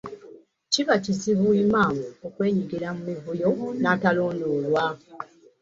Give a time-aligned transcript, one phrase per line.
[0.71, 1.97] Kiba kizibu Imaam
[2.27, 3.49] okwenyigira mu mivuyo
[3.81, 4.83] n'atalondoolwa